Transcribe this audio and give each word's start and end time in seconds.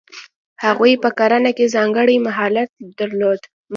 هغوی 0.63 0.93
په 1.03 1.09
کرنه 1.19 1.51
کې 1.57 1.71
ځانګړی 1.75 2.17
مهارت 2.27 2.69
درلود. 2.99 3.41